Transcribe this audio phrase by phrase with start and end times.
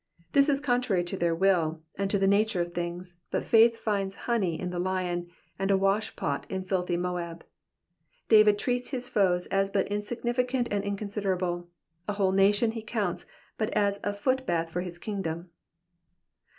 [0.31, 4.15] This is contrary to their will, and to the nature of things, but faith finds
[4.25, 7.45] honey in the lion, and a washpot in filthy Moab.
[8.27, 11.69] David treats his foes as but insignificant and inconsiderable;
[12.07, 13.27] a whole nation he counts
[13.59, 15.51] but as a footbath for his kingdom.